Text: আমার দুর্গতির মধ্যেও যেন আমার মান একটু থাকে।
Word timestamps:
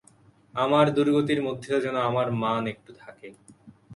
আমার 0.53 0.85
দুর্গতির 0.95 1.39
মধ্যেও 1.43 1.77
যেন 1.79 1.95
আমার 2.09 2.27
মান 2.41 2.63
একটু 2.67 2.91
থাকে। 2.99 3.27